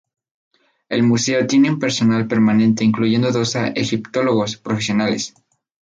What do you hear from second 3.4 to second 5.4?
egiptólogos profesionales.